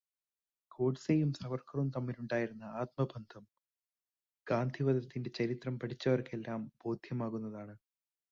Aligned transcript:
ഗോഡ്സെയും 0.71 1.31
സവർക്കറും 1.33 1.87
തമ്മിലുണ്ടായിരുന്ന 1.89 2.63
ആത്മബന്ധം 2.79 3.43
ഗാന്ധിവധത്തിന്റെ 4.47 5.29
ചരിത്രം 5.29 5.79
പഠിച്ചവർക്കെല്ലാം 5.79 6.61
ബോധ്യമാകുന്നതാണ്. 6.85 7.75